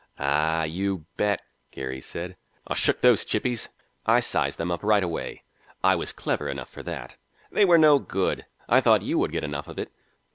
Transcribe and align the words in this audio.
"Ah, 0.17 0.63
you 0.63 1.05
bet," 1.15 1.43
Geary 1.69 2.01
said. 2.01 2.35
"I 2.65 2.73
shook 2.73 3.01
those 3.01 3.23
chippies. 3.23 3.69
I 4.03 4.19
sized 4.19 4.57
them 4.57 4.71
up 4.71 4.81
right 4.81 5.03
away. 5.03 5.43
I 5.83 5.95
was 5.95 6.11
clever 6.11 6.49
enough 6.49 6.69
for 6.69 6.81
that. 6.81 7.17
They 7.51 7.65
were 7.65 7.77
no 7.77 7.99
good. 7.99 8.47
I 8.67 8.81
thought 8.81 9.03
you 9.03 9.19
would 9.19 9.31
get 9.31 9.43
enough 9.43 9.67
of 9.67 9.77
it." 9.77 9.91